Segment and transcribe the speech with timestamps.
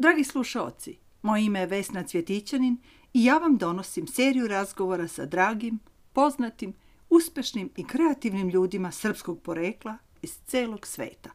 [0.00, 2.76] Dragi slušaoci, moje ime je Vesna Cvjetićanin
[3.14, 5.78] i ja vam donosim seriju razgovora sa dragim,
[6.12, 6.74] poznatim,
[7.10, 11.30] uspešnim i kreativnim ljudima srpskog porekla iz celog sveta.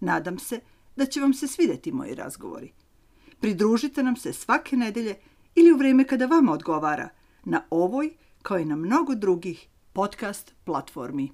[0.00, 0.60] Nadam se
[0.96, 2.72] da će vam se svideti moji razgovori.
[3.40, 5.14] Pridružite nam se svake nedelje
[5.54, 7.08] ili u vreme kada vama odgovara
[7.44, 8.10] na ovoj,
[8.42, 11.32] kao i na mnogo drugih podcast platformi.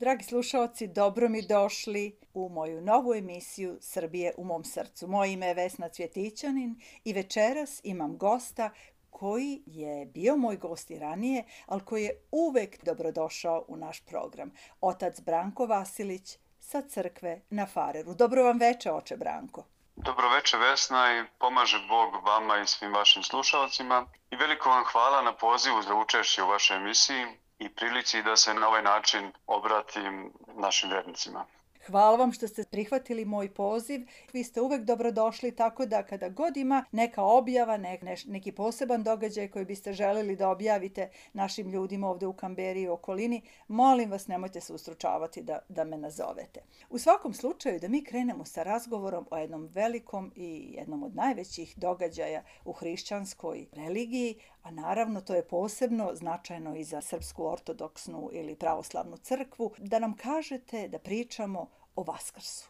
[0.00, 5.08] Dragi slušalci, dobro mi došli u moju novu emisiju Srbije u mom srcu.
[5.08, 8.70] Moje ime je Vesna Cvjetićanin i večeras imam gosta
[9.10, 14.52] koji je bio moj gost i ranije, ali koji je uvek dobrodošao u naš program.
[14.80, 18.14] Otac Branko Vasilić sa crkve na Fareru.
[18.14, 19.64] Dobro vam veče, oče Branko.
[19.96, 24.06] Dobro veče Vesna i pomaže Bog vama i svim vašim slušalcima.
[24.30, 27.26] I veliko vam hvala na pozivu za učešće u vašoj emisiji
[27.60, 31.44] i prilici da se na ovaj način obratim našim vernicima.
[31.86, 34.00] Hvala vam što ste prihvatili moj poziv.
[34.32, 39.02] Vi ste uvek dobrodošli, tako da kada god ima neka objava, ne, ne, neki poseban
[39.02, 44.26] događaj koji biste želeli da objavite našim ljudima ovde u Kamberi i okolini, molim vas
[44.26, 46.60] nemojte se ustručavati da, da me nazovete.
[46.90, 51.74] U svakom slučaju da mi krenemo sa razgovorom o jednom velikom i jednom od najvećih
[51.76, 58.56] događaja u hrišćanskoj religiji, a naravno to je posebno značajno i za Srpsku ortodoksnu ili
[58.56, 61.70] pravoslavnu crkvu, da nam kažete da pričamo
[62.00, 62.68] o Vaskrsu.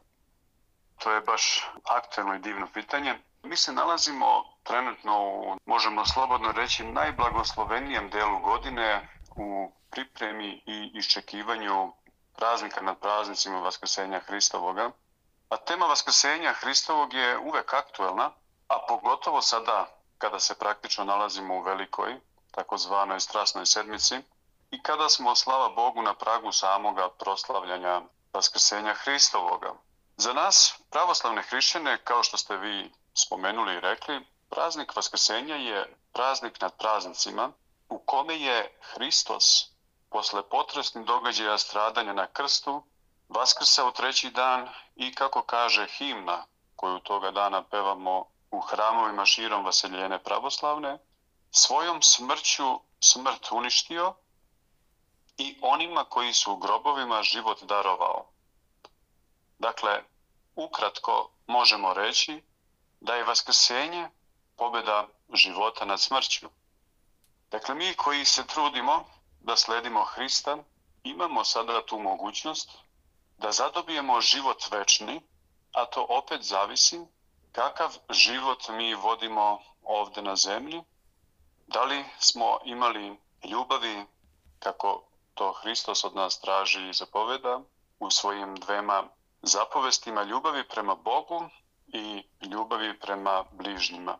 [0.99, 3.19] To je baš aktuelno i divno pitanje.
[3.43, 11.93] Mi se nalazimo trenutno u, možemo slobodno reći, najblagoslovenijem delu godine u pripremi i iščekivanju
[12.37, 14.91] praznika nad praznicima Vaskrsenja Hristovoga.
[15.49, 18.31] A tema Vaskrsenja Hristovog je uvek aktuelna,
[18.69, 19.87] a pogotovo sada
[20.19, 24.21] kada se praktično nalazimo u velikoj, takozvanoj strasnoj sedmici,
[24.71, 29.75] i kada smo, slava Bogu, na pragu samoga proslavljanja Vaskrsenja Hristovoga.
[30.17, 36.61] Za nas, pravoslavne hrišćane, kao što ste vi spomenuli i rekli, praznik Vaskrsenja je praznik
[36.61, 37.53] nad praznicima
[37.89, 39.71] u kome je Hristos
[40.11, 42.83] posle potresnih događaja stradanja na krstu
[43.29, 46.45] vaskrsao treći dan i kako kaže himna
[46.77, 50.99] koju toga dana pevamo u hramovima širom vaseljene pravoslavne,
[51.51, 54.15] svojom smrću smrt uništio
[55.41, 58.27] i onima koji su u grobovima život darovao.
[59.59, 60.03] Dakle,
[60.55, 62.43] ukratko možemo reći
[63.01, 64.09] da je vaskrsenje
[64.57, 66.49] pobjeda života nad smrću.
[67.51, 69.05] Dakle, mi koji se trudimo
[69.41, 70.59] da sledimo Hrista,
[71.05, 72.71] imamo sada tu mogućnost
[73.39, 75.21] da zadobijemo život večni,
[75.73, 77.01] a to opet zavisi
[77.53, 80.83] kakav život mi vodimo ovde na zemlji,
[81.67, 84.07] da li smo imali ljubavi
[84.59, 87.61] kako to Hristos od nas traži i zapoveda
[87.99, 89.05] u svojim dvema
[89.43, 91.49] zapovestima ljubavi prema Bogu
[91.87, 94.19] i ljubavi prema bližnjima.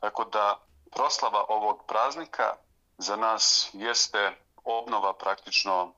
[0.00, 0.60] Tako da
[0.90, 2.56] proslava ovog praznika
[2.98, 5.92] za nas jeste obnova praktično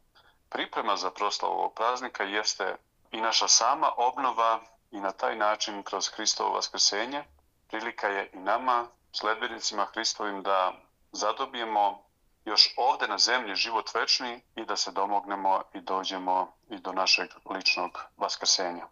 [0.48, 2.77] priprema za proslavu ovog praznika jeste
[3.10, 4.60] i naša sama obnova
[4.91, 7.25] i na taj način kroz Hristovo vaskrsenje
[7.69, 10.72] prilika je i nama, sledbenicima Hristovim, da
[11.12, 12.04] zadobijemo
[12.50, 17.28] još ovde na zemlji život večni i da se domognemo i dođemo i do našeg
[17.55, 18.87] ličnog vaskrsenja.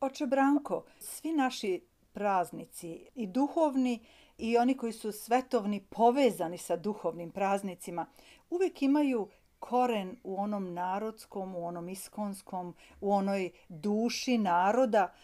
[0.00, 4.06] Oče Branko, svi naši praznici i duhovni
[4.38, 8.06] i oni koji su svetovni povezani sa duhovnim praznicima
[8.50, 9.28] uvek imaju
[9.58, 15.14] koren u onom narodskom, u onom iskonskom, u onoj duši naroda.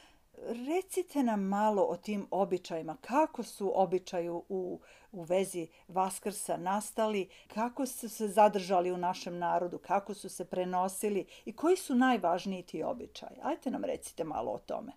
[0.47, 2.97] Recite nam malo o tim običajima.
[3.01, 4.81] Kako su običaju u,
[5.13, 7.31] u vezi Vaskrsa nastali?
[7.55, 9.79] Kako su se zadržali u našem narodu?
[9.79, 11.27] Kako su se prenosili?
[11.45, 13.41] I koji su najvažniji ti običaji?
[13.43, 14.93] Ajte nam recite malo o tome.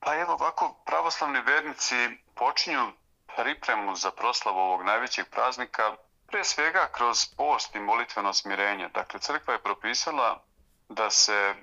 [0.00, 1.94] Pa evo ovako, pravoslavni vernici
[2.34, 2.92] počinju
[3.36, 5.96] pripremu za proslavu ovog najvećeg praznika
[6.32, 8.88] Pre svega kroz post i molitveno smirenje.
[8.94, 10.42] Dakle, crkva je propisala
[10.88, 11.54] da se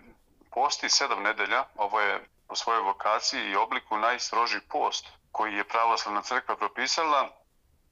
[0.51, 6.21] posti sedam nedelja, ovo je po svojoj vokaciji i obliku najstroži post koji je pravoslavna
[6.21, 7.29] crkva propisala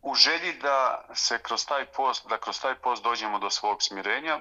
[0.02, 4.40] u želji da se kroz taj post, da kroz taj post dođemo do svog smirenja,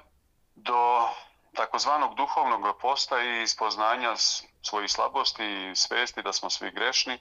[0.55, 1.09] do
[1.53, 4.15] takozvanog duhovnog posta i ispoznanja
[4.61, 7.19] svojih slabosti i svesti da smo svi grešni,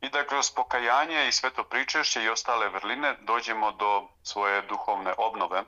[0.00, 5.62] i da kroz pokajanje i sveto pričešće i ostale vrline dođemo do svoje duhovne obnove.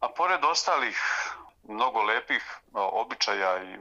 [0.00, 0.98] A pored ostalih
[1.62, 3.78] mnogo lepih običaja i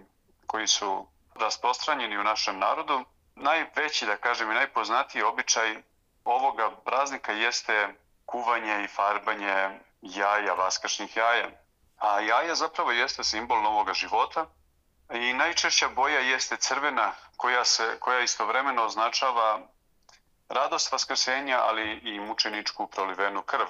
[0.48, 1.07] koji su
[1.39, 3.06] rasprostranjeni u našem narodu,
[3.36, 5.83] najveći, da kažem, i najpoznatiji običaj
[6.24, 7.94] ovoga praznika jeste
[8.25, 11.50] kuvanje i farbanje jaja, vaskršnjih jaja.
[11.97, 14.45] A jaja zapravo jeste simbol novoga života
[15.13, 19.59] I najčešća boja jeste crvena koja, se, koja istovremeno označava
[20.50, 23.65] radost vaskrsenja, ali i mučeničku prolivenu krv.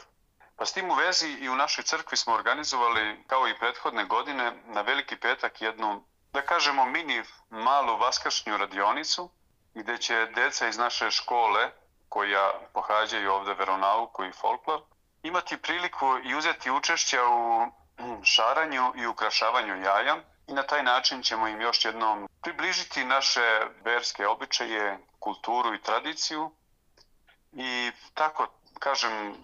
[0.55, 4.53] Pa s tim u vezi i u našoj crkvi smo organizovali, kao i prethodne godine,
[4.65, 6.03] na Veliki petak jednu,
[6.33, 9.29] da kažemo, mini malu vaskršnju radionicu,
[9.73, 11.71] gde će deca iz naše škole,
[12.09, 14.81] koja pohađaju ovde veronauku i folklor,
[15.23, 17.71] imati priliku i uzeti učešće u
[18.23, 20.17] šaranju i ukrašavanju jaja.
[20.47, 26.51] I na taj način ćemo im još jednom približiti naše verske običaje, kulturu i tradiciju.
[27.51, 28.47] I tako,
[28.79, 29.35] kažem,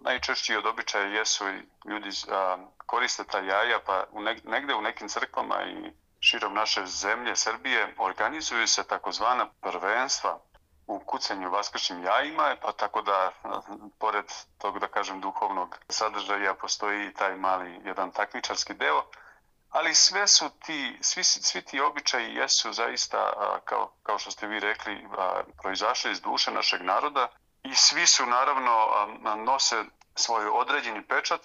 [0.00, 2.56] najčešći od običaja jesu i ljudi a,
[2.86, 7.94] koriste ta jaja, pa u ne, negde u nekim crkvama i širom naše zemlje, Srbije,
[7.98, 10.38] organizuju se takozvana prvenstva
[10.86, 13.32] u kucanju vaskršnjim jajima, pa tako da,
[13.98, 14.24] pored
[14.58, 19.04] tog, da kažem, duhovnog sadržaja, postoji i taj mali jedan takmičarski deo,
[19.70, 23.32] ali sve su ti, svi, svi ti običaji jesu zaista,
[23.64, 25.06] kao, kao što ste vi rekli,
[25.62, 27.28] proizašli iz duše našeg naroda
[27.62, 28.86] i svi su naravno
[29.36, 29.84] nose
[30.14, 31.40] svoj određeni pečat,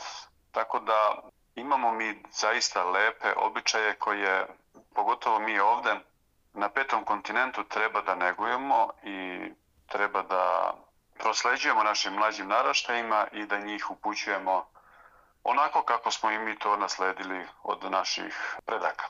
[0.51, 1.21] tako da
[1.55, 4.47] imamo mi zaista lepe običaje koje,
[4.95, 5.95] pogotovo mi ovde,
[6.53, 9.39] na petom kontinentu treba da negujemo i
[9.87, 10.73] treba da
[11.19, 14.65] prosleđujemo našim mlađim naraštajima i da njih upućujemo
[15.43, 19.05] onako kako smo i mi to nasledili od naših predaka.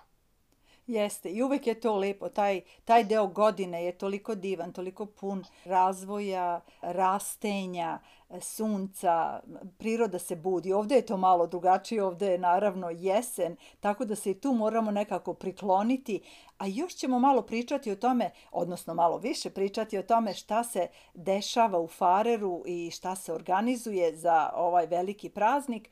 [0.88, 5.46] Jeste, i uvek je to lepo, taj, taj deo godine je toliko divan, toliko pun
[5.66, 8.00] razvoja, rastenja,
[8.42, 9.40] sunca,
[9.78, 10.74] priroda se budi.
[10.74, 14.92] Ovde je to malo drugačije, ovde je naravno jesen, tako da se i tu moramo
[14.92, 16.22] nekako prikloniti,
[16.58, 20.88] a još ćemo malo pričati o tome, odnosno malo više pričati o tome šta se
[21.14, 25.90] dešava u Fareru i šta se organizuje za ovaj veliki praznik.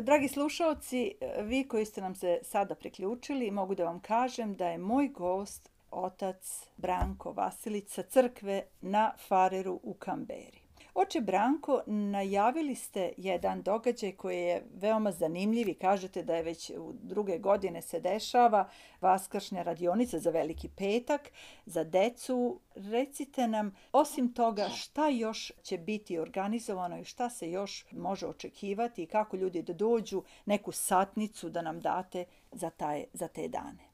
[0.00, 4.78] Dragi slušalci, vi koji ste nam se sada priključili, mogu da vam kažem da je
[4.78, 10.59] moj gost otac Branko Vasilica crkve na Fareru u Kamberi.
[10.94, 16.70] Oče Branko, najavili ste jedan događaj koji je veoma zanimljiv i kažete da je već
[16.70, 18.68] u druge godine se dešava
[19.00, 21.30] Vaskršnja radionica za Veliki petak
[21.66, 22.60] za decu.
[22.74, 29.02] Recite nam, osim toga, šta još će biti organizovano i šta se još može očekivati
[29.02, 33.90] i kako ljudi da dođu, neku satnicu da nam date za, taj, za te dane.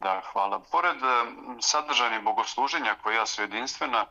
[0.00, 0.60] Da, hvala.
[0.72, 0.96] Pored
[1.60, 4.06] sadržajnih bogosluženja koja su jedinstvena,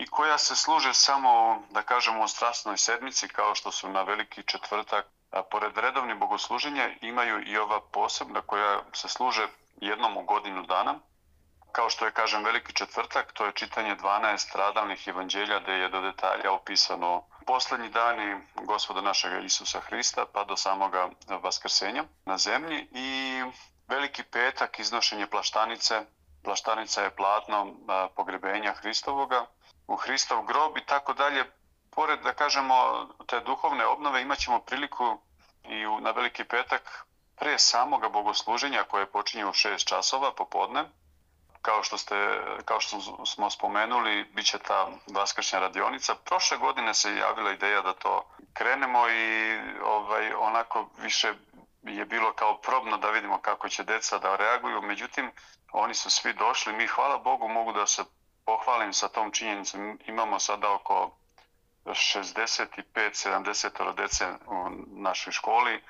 [0.00, 4.42] i koja se služe samo, da kažemo, u strastnoj sedmici, kao što su na veliki
[4.42, 5.06] četvrtak.
[5.30, 9.46] A pored redovnih bogosluženja imaju i ova posebna koja se služe
[9.80, 10.94] jednom u godinu dana.
[11.72, 16.00] Kao što je, kažem, veliki četvrtak, to je čitanje 12 radalnih evanđelja gde je do
[16.00, 21.08] detalja opisano poslednji dani gospoda našega Isusa Hrista pa do samoga
[21.42, 23.42] vaskrsenja na zemlji i
[23.88, 26.00] veliki petak iznošenje plaštanice.
[26.44, 27.74] Plaštanica je platno
[28.16, 29.46] pogrebenja Hristovoga
[29.90, 31.44] u Hristov grob i tako dalje.
[31.90, 35.20] Pored, da kažemo, te duhovne obnove imaćemo priliku
[35.64, 37.06] i u, na Veliki petak
[37.36, 40.84] pre samoga bogosluženja koje počinje u 6 časova popodne.
[41.62, 46.14] Kao što, ste, kao što smo spomenuli, bit će ta vaskršnja radionica.
[46.14, 51.34] Prošle godine se javila ideja da to krenemo i ovaj, onako više
[51.82, 54.82] je bilo kao probno da vidimo kako će deca da reaguju.
[54.82, 55.30] Međutim,
[55.72, 56.72] oni su svi došli.
[56.72, 58.04] Mi, hvala Bogu, mogu da se
[58.50, 59.98] pohvalim sa tom činjenicom.
[60.06, 61.16] Imamo sada oko
[61.84, 65.82] 65-70 dece u našoj školi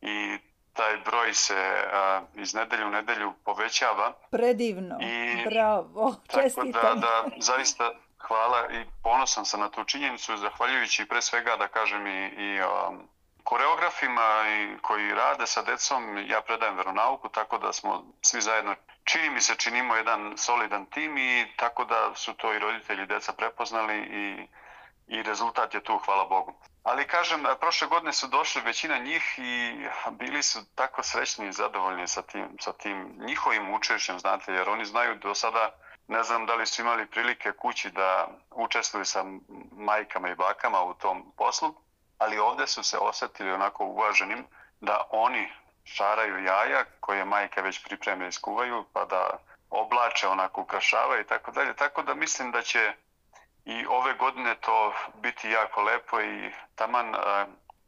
[0.00, 0.38] i
[0.72, 4.12] taj broj se a, iz nedelju u nedelju povećava.
[4.30, 6.72] Predivno, I, bravo, čestitam.
[6.72, 11.68] Tako da, da, zaista hvala i ponosan sam na tu činjenicu, zahvaljujući pre svega da
[11.68, 13.08] kažem i, i um,
[13.44, 19.30] koreografima i koji rade sa decom, ja predajem veronauku, tako da smo svi zajedno čini
[19.30, 23.32] mi se činimo jedan solidan tim i tako da su to i roditelji i deca
[23.32, 24.48] prepoznali i,
[25.06, 26.54] i rezultat je tu, hvala Bogu.
[26.82, 32.08] Ali kažem, prošle godine su došli većina njih i bili su tako srećni i zadovoljni
[32.08, 35.70] sa tim, sa tim njihovim učešćem, znate, jer oni znaju do sada,
[36.08, 39.24] ne znam da li su imali prilike kući da učestvuju sa
[39.72, 41.74] majkama i bakama u tom poslu,
[42.18, 44.46] ali ovde su se osetili onako uvaženim
[44.80, 45.52] da oni
[45.84, 49.38] šaraju jaja koje majke već pripreme i skuvaju pa da
[49.70, 51.76] oblače onako ukrašavaju i tako dalje.
[51.76, 52.92] Tako da mislim da će
[53.64, 57.14] i ove godine to biti jako lepo i taman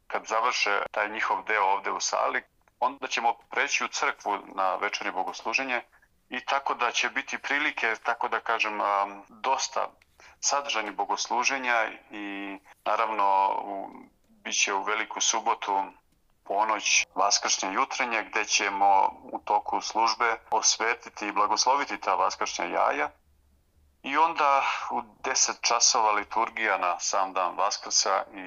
[0.07, 2.43] kad završe taj njihov deo ovde u sali,
[2.81, 5.83] onda ćemo preći u crkvu na večernje bogosluženje
[6.29, 8.81] i tako da će biti prilike, tako da kažem,
[9.29, 9.89] dosta
[10.41, 13.89] sadržani bogosluženja i naravno u,
[14.29, 15.85] bit će u veliku subotu
[16.49, 23.11] ponoć vaskršnje jutrenje gde ćemo u toku službe osvetiti i blagosloviti ta vaskršnja jaja
[24.07, 28.45] I onda u 10 časova liturgija na sam dan Vaskrsa i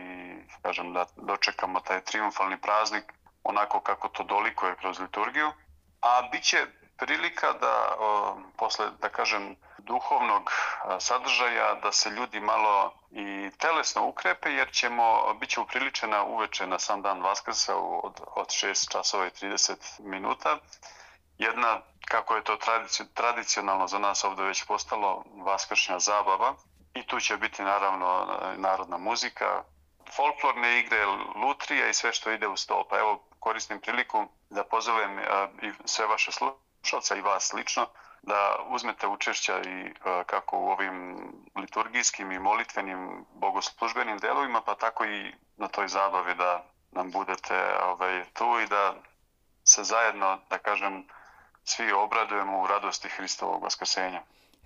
[0.62, 3.13] kažem da dočekamo taj triumfalni praznik
[3.44, 5.51] onako kako to dolikuje kroz liturgiju.
[6.01, 6.65] A bit će
[7.00, 7.96] prilika da
[8.58, 10.51] posle, da kažem, duhovnog
[11.00, 16.79] sadržaja da se ljudi malo i telesno ukrepe jer ćemo, bit će upriličena uveče na
[16.79, 20.58] sam dan Vaskrsa od, od 6 časova i 30 minuta
[21.39, 22.58] jedna, kako je to
[23.13, 26.56] tradicionalno za nas ovde već postalo, vaskršnja zabava.
[26.94, 28.27] I tu će biti naravno
[28.58, 29.63] narodna muzika,
[30.15, 32.88] folklorne igre, lutrija i sve što ide u sto.
[32.89, 35.20] Pa evo, koristim priliku da pozovem
[35.62, 36.32] i sve vaše
[36.82, 37.88] slušalce i vas lično
[38.22, 39.94] da uzmete učešća i
[40.26, 41.18] kako u ovim
[41.56, 48.24] liturgijskim i molitvenim bogoslužbenim delovima, pa tako i na toj zabavi da nam budete ovaj,
[48.34, 48.96] tu i da
[49.64, 51.08] se zajedno, da kažem,
[51.64, 54.22] svi obradujemo u radosti Hristovog vaskrsenja.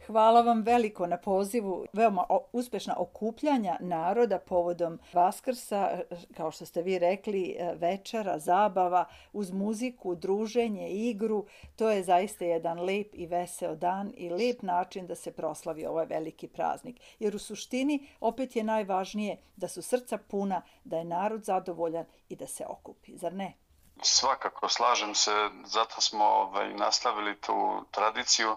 [0.07, 1.85] Hvala vam veliko na pozivu.
[1.93, 5.99] Veoma uspešna okupljanja naroda povodom Vaskrsa,
[6.37, 11.45] kao što ste vi rekli, e, večera, zabava, uz muziku, druženje, igru.
[11.75, 16.05] To je zaista jedan lep i veseo dan i lep način da se proslavi ovaj
[16.05, 16.99] veliki praznik.
[17.19, 22.35] Jer u suštini opet je najvažnije da su srca puna, da je narod zadovoljan i
[22.35, 23.53] da se okupi, zar ne?
[24.01, 25.31] Svakako, slažem se,
[25.65, 28.55] zato smo ovaj, nastavili tu tradiciju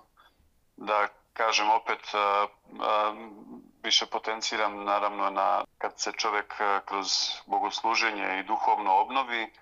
[0.76, 2.47] da kažem opet a,
[2.81, 3.14] a,
[3.83, 7.07] više potenciram naravno na kad se čovek kroz
[7.47, 9.52] bogosluženje i duhovno obnovi,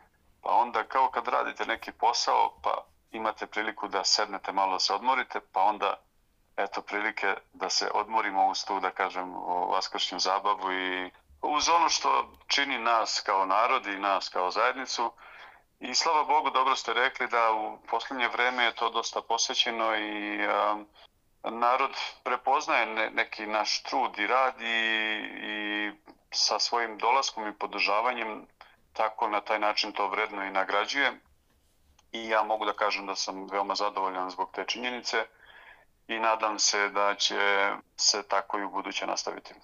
[0.43, 5.41] pa onda kao kad radite neki posao, pa imate priliku da sednete malo se odmorite,
[5.53, 6.01] pa onda
[6.57, 9.35] eto prilike da se odmorimo uz tu, da kažem,
[9.71, 11.11] vaskršnju zabavu i
[11.43, 15.13] uz ono što čini nas kao narod i nas kao zajednicu,
[15.81, 20.39] I slava Bogu, dobro ste rekli da u poslednje vreme je to dosta posvećeno i
[20.47, 20.87] um,
[21.51, 21.91] narod
[22.23, 24.67] prepoznaje ne, neki naš trud i rad i,
[25.43, 25.93] i
[26.31, 28.47] sa svojim dolaskom i podržavanjem
[28.93, 31.13] tako na taj način to vredno i nagrađuje.
[32.13, 35.27] I ja mogu da kažem da sam veoma zadovoljan zbog te činjenice
[36.09, 39.55] i nadam se da će se tako i u buduće nastaviti.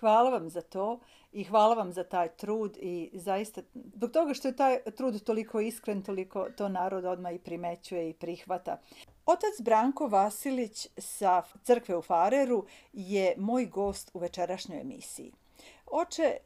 [0.00, 1.00] Hvala vam za to
[1.32, 3.62] i hvala vam za taj trud i zaista
[3.94, 8.14] zbog toga što je taj trud toliko iskren, toliko to narod odmah i primećuje i
[8.14, 8.78] prihvata.
[9.26, 15.32] Otac Branko Vasilić sa crkve u Fareru je moj gost u večerašnjoj emisiji.
[15.86, 16.36] Oče,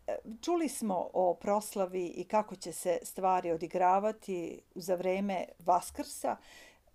[0.43, 6.37] čuli smo o proslavi i kako će se stvari odigravati za vreme Vaskrsa.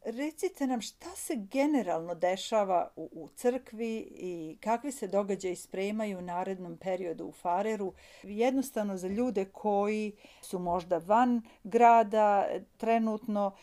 [0.05, 6.21] Recite nam šta se generalno dešava u, u crkvi i kakvi se događaji spremaju u
[6.21, 7.93] narednom periodu u Fareru.
[8.23, 12.45] Jednostavno za ljude koji su možda van grada
[12.77, 13.55] trenutno,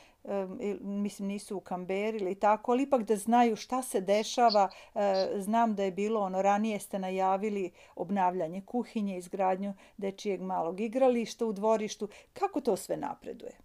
[0.80, 4.68] mislim nisu u Kamberi ili tako, ali ipak da znaju šta se dešava.
[4.94, 11.46] E, znam da je bilo ono, ranije ste najavili obnavljanje kuhinje, izgradnju dečijeg malog igrališta
[11.46, 12.08] u dvorištu.
[12.32, 13.58] Kako to sve napreduje?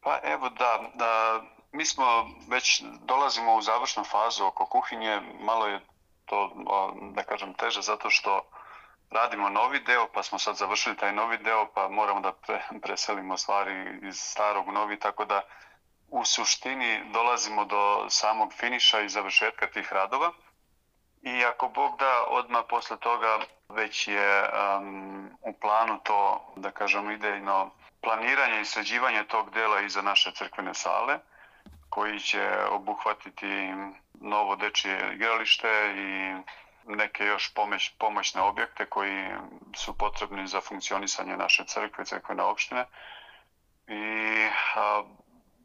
[0.00, 1.42] Pa evo da, da
[1.76, 5.80] mi smo već dolazimo u završnu fazu oko kuhinje, malo je
[6.24, 6.50] to,
[7.12, 8.42] da kažem, teže zato što
[9.10, 13.36] radimo novi deo, pa smo sad završili taj novi deo, pa moramo da pre, preselimo
[13.36, 15.42] stvari iz starog novi, tako da
[16.10, 20.32] u suštini dolazimo do samog finiša i završetka tih radova.
[21.22, 27.10] I ako Bog da, odmah posle toga već je um, u planu to, da kažemo,
[27.12, 31.18] idejno planiranje i sređivanje tog dela i za naše crkvene sale
[31.96, 33.72] koji će obuhvatiti
[34.20, 36.34] novo dečije igralište i
[36.96, 39.24] neke još pomoć, pomoćne objekte koji
[39.74, 42.84] su potrebni za funkcionisanje naše crkve, crkvene opštine.
[43.88, 44.02] I
[44.74, 45.02] a,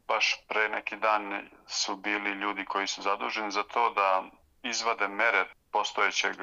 [0.08, 4.24] baš pre neki dan su bili ljudi koji su zaduženi za to da
[4.62, 6.36] izvade mere postojećeg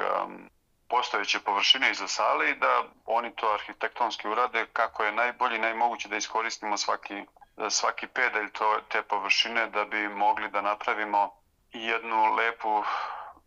[0.88, 6.10] postojeće površine iza sale i da oni to arhitektonski urade kako je najbolje i najmoguće
[6.10, 7.24] da iskoristimo svaki
[7.70, 11.32] svaki pedalj to, te površine da bi mogli da napravimo
[11.72, 12.84] jednu lepu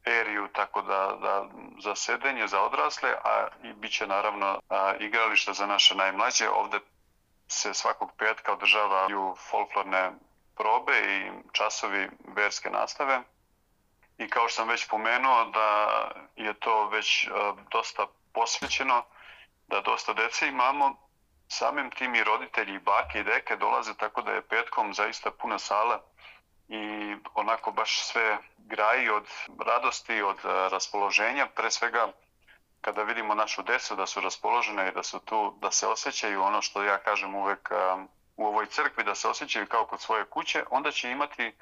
[0.05, 1.45] eriju tako da, da
[1.83, 6.49] za sedenje za odrasle, a i bit će naravno a, igrališta za naše najmlađe.
[6.49, 6.79] Ovde
[7.49, 10.13] se svakog petka održavaju folklorne
[10.57, 13.21] probe i časovi verske nastave.
[14.19, 15.99] I kao što sam već pomenuo da
[16.37, 19.05] je to već a, dosta posvećeno,
[19.69, 20.97] da dosta dece imamo,
[21.53, 25.59] samim tim i roditelji i bake i deke dolaze tako da je petkom zaista puna
[25.59, 26.03] sala
[26.69, 29.27] i onako baš sve graji od
[29.67, 31.47] radosti, od e, raspoloženja.
[31.47, 32.13] Pre svega
[32.81, 36.63] kada vidimo našu decu da su raspoložene i da su tu, da se osjećaju ono
[36.63, 37.71] što ja kažem uvek
[38.37, 41.53] u ovoj crkvi, da se osjećaju kao kod svoje kuće, onda će imati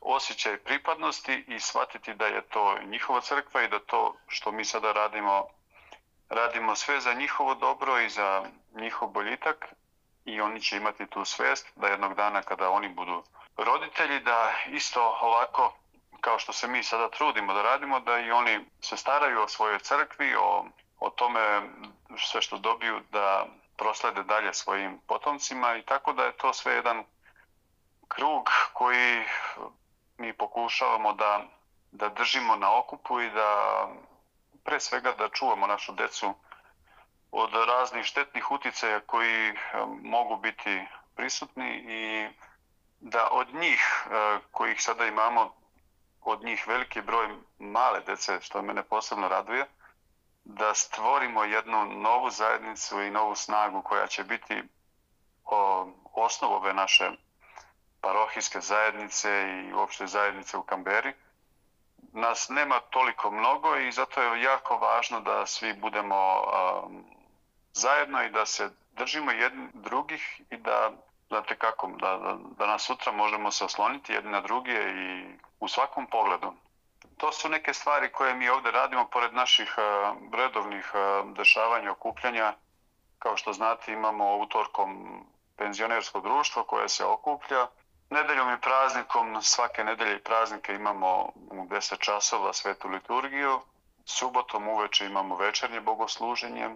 [0.00, 4.92] osjećaj pripadnosti i shvatiti da je to njihova crkva i da to što mi sada
[4.92, 5.48] radimo,
[6.32, 8.42] radimo sve za njihovo dobro i za
[8.74, 9.74] njihov boljitak
[10.24, 13.22] i oni će imati tu svest da jednog dana kada oni budu
[13.56, 15.74] roditelji da isto ovako
[16.20, 19.78] kao što se mi sada trudimo da radimo, da i oni se staraju o svojoj
[19.78, 20.64] crkvi, o,
[21.00, 21.62] o tome
[22.18, 23.46] sve što dobiju da
[23.76, 27.04] proslede dalje svojim potomcima i tako da je to sve jedan
[28.08, 29.24] krug koji
[30.18, 31.44] mi pokušavamo da,
[31.92, 33.86] da držimo na okupu i da
[34.64, 36.34] pre svega da čuvamo našu decu
[37.30, 39.56] od raznih štetnih uticaja koji eh,
[40.02, 42.28] mogu biti prisutni i
[43.00, 45.54] da od njih eh, kojih sada imamo
[46.20, 47.28] od njih veliki broj
[47.58, 49.66] male dece, što mene posebno raduje,
[50.44, 54.62] da stvorimo jednu novu zajednicu i novu snagu koja će biti
[55.44, 57.10] o, osnov ove naše
[58.00, 61.12] parohijske zajednice i uopšte zajednice u Kamberi.
[62.12, 67.04] Nas nema toliko mnogo i zato je jako važno da svi budemo um,
[67.72, 70.90] zajedno i da se držimo jedni drugih i da
[71.28, 75.24] znate kako, da, da, da nas sutra možemo se osloniti jedni na druge i
[75.60, 76.52] u svakom pogledu.
[77.16, 82.54] To su neke stvari koje mi ovde radimo pored naših uh, redovnih uh, dešavanja, okupljanja.
[83.18, 85.20] Kao što znate imamo utorkom
[85.56, 87.66] penzionersko društvo koje se okuplja.
[88.12, 93.60] Nedeljom i praznikom, svake nedelje i praznike imamo u 10 časova svetu liturgiju.
[94.04, 96.70] Subotom uveče imamo večernje bogosluženje.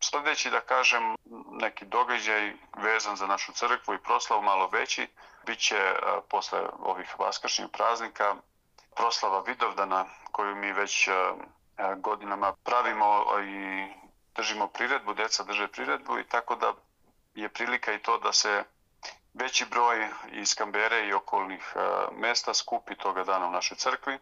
[0.00, 1.14] Sledeći, da kažem,
[1.50, 5.08] neki događaj vezan za našu crkvu i proslavu malo veći,
[5.46, 5.94] bit će
[6.28, 8.34] posle ovih vaskršnjih praznika
[8.96, 11.08] proslava Vidovdana koju mi već
[11.96, 13.86] godinama pravimo i
[14.34, 16.72] držimo priredbu, deca drže priredbu i tako da
[17.34, 18.64] je prilika i to da se
[19.34, 21.74] veći broj iz Kambere i okolnih
[22.12, 24.18] mesta skupi toga dana u našoj crkvi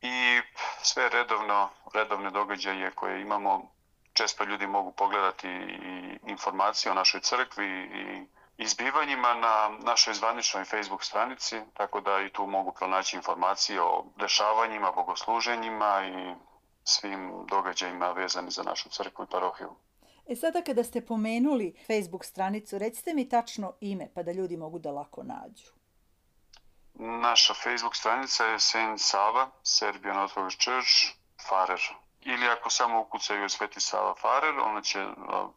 [0.00, 0.40] i
[0.82, 3.72] sve redovno, redovne događaje koje imamo
[4.12, 8.26] često ljudi mogu pogledati i informacije o našoj crkvi i
[8.62, 14.92] izbivanjima na našoj zvaničnoj Facebook stranici, tako da i tu mogu pronaći informacije o dešavanjima,
[14.92, 16.34] bogosluženjima i
[16.84, 19.76] svim događajima vezani za našu crkvu i parohiju.
[20.26, 24.78] E sada kada ste pomenuli Facebook stranicu, recite mi tačno ime pa da ljudi mogu
[24.78, 25.72] da lako nađu.
[26.94, 31.16] Naša Facebook stranica je Saint Sava, Serbian Orthodox Church,
[31.48, 31.80] Farer
[32.24, 35.06] ili ako samo ukucaju Sveti Sava Farer, ona će,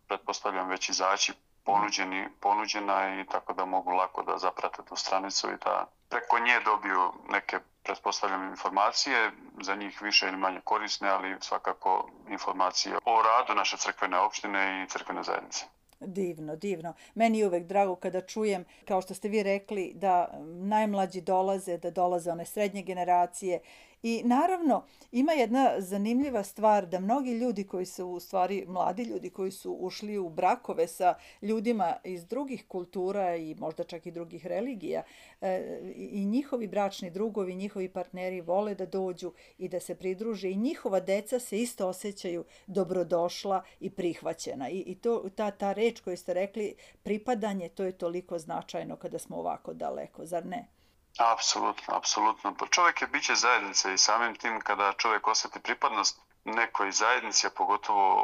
[0.07, 5.57] pretpostavljam, već izaći ponuđeni, ponuđena i tako da mogu lako da zaprate tu stranicu i
[5.65, 12.09] da preko nje dobiju neke pretpostavljam informacije, za njih više ili manje korisne, ali svakako
[12.29, 15.65] informacije o radu naše crkvene opštine i crkvene zajednice.
[15.99, 16.93] Divno, divno.
[17.15, 21.91] Meni je uvek drago kada čujem, kao što ste vi rekli, da najmlađi dolaze, da
[21.91, 23.59] dolaze one srednje generacije
[24.05, 29.29] I naravno, ima jedna zanimljiva stvar da mnogi ljudi koji su u stvari mladi ljudi
[29.29, 34.47] koji su ušli u brakove sa ljudima iz drugih kultura i možda čak i drugih
[34.47, 35.03] religija
[35.41, 40.55] e, i njihovi bračni drugovi, njihovi partneri vole da dođu i da se pridruže i
[40.55, 44.69] njihova deca se isto osjećaju dobrodošla i prihvaćena.
[44.69, 49.19] I, i to, ta, ta reč koju ste rekli, pripadanje, to je toliko značajno kada
[49.19, 50.67] smo ovako daleko, zar ne?
[51.17, 52.55] Apsolutno, apsolutno.
[52.59, 57.49] Pa čovjek je biće zajednice i samim tim kada čovjek osjeti pripadnost nekoj zajednici, a
[57.49, 58.15] pogotovo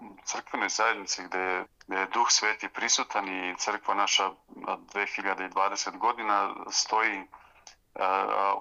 [0.00, 6.54] u crkvenoj zajednici gdje je, gdje je duh sveti prisutan i crkva naša 2020 godina
[6.70, 7.22] stoji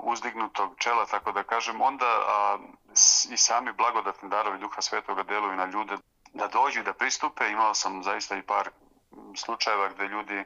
[0.03, 2.57] uzdignutog čela, tako da kažem, onda a,
[3.31, 5.97] i sami blagodatni darovi duha svetoga deluju na ljude
[6.33, 7.49] da dođu da pristupe.
[7.49, 8.69] Imao sam zaista i par
[9.35, 10.43] slučajeva gdje ljudi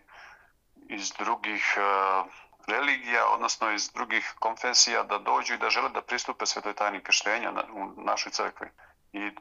[0.89, 2.23] iz drugih a,
[2.67, 7.51] religija, odnosno iz drugih konfesija, da dođu i da žele da pristupe svetoj tajni krštenja
[7.73, 8.67] u našoj crkvi.
[9.13, 9.31] I e,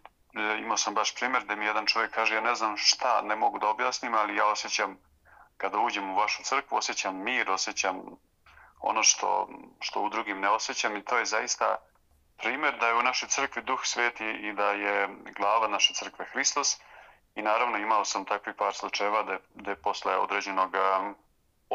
[0.58, 3.58] imao sam baš primjer da mi jedan čovjek kaže, ja ne znam šta, ne mogu
[3.58, 4.98] da objasnim, ali ja osjećam,
[5.56, 8.02] kada uđem u vašu crkvu, osjećam mir, osjećam
[8.80, 9.48] ono što,
[9.80, 11.76] što u drugim ne osjećam i to je zaista
[12.38, 16.80] primjer da je u našoj crkvi duh sveti i da je glava naše crkve Hristos
[17.34, 20.74] i naravno imao sam takvi par slučajeva da je, da je posle određenog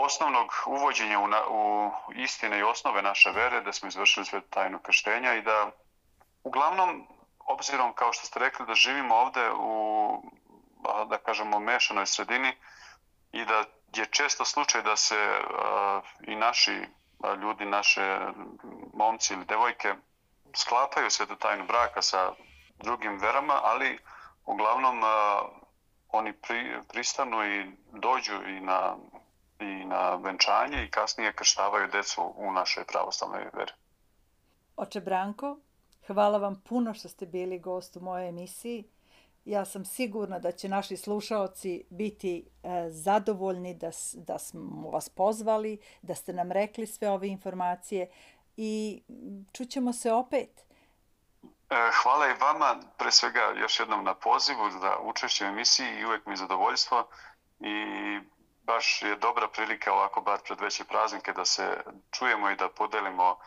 [0.02, 4.80] osnovnog uvođenja u, na, u istine i osnove naše vere, da smo izvršili sve tajno
[4.80, 5.72] krštenja i da
[6.44, 7.08] uglavnom,
[7.40, 10.24] obzirom kao što ste rekli, da živimo ovde u,
[11.10, 12.56] da kažemo, mešanoj sredini
[13.32, 16.82] i da je često slučaj da se a, i naši
[17.24, 18.20] a, ljudi, naše
[18.94, 19.94] momci ili devojke
[20.56, 22.32] sklapaju svetu tajnu braka sa
[22.84, 24.00] drugim verama, ali
[24.46, 25.02] uglavnom
[26.10, 28.96] oni pri, pristanu i dođu i na,
[29.60, 33.72] i na venčanje i kasnije krštavaju decu u našoj pravoslavnoj veri.
[34.78, 35.58] Oče Branko,
[36.08, 38.84] hvala vam puno što ste bili gost u mojoj emisiji.
[39.46, 45.80] Ja sam sigurna da će naši slušaoci biti e, zadovoljni da, da smo vas pozvali,
[46.02, 48.10] da ste nam rekli sve ove informacije
[48.58, 49.02] i
[49.54, 50.66] čućemo se opet.
[51.70, 56.06] E, hvala i vama, pre svega još jednom na pozivu za učešće u emisiji i
[56.06, 57.08] uvek mi je zadovoljstvo
[57.60, 57.74] i
[58.68, 63.38] baš je dobra prilika ovako bar pred veće praznike da se čujemo i da podelimo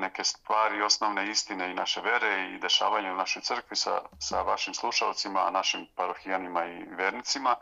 [0.00, 4.74] neke stvari, osnovne istine i naše vere i dešavanja u našoj crkvi sa, sa vašim
[4.74, 7.56] slušalcima, našim parohijanima i vernicima.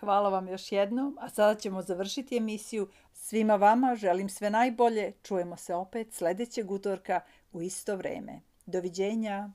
[0.00, 2.88] Hvala vam još jednom, a sada ćemo završiti emisiju.
[3.12, 7.20] Svima vama želim sve najbolje, čujemo se opet sledećeg utorka
[7.52, 8.40] u isto vreme.
[8.66, 9.48] Doviđenja!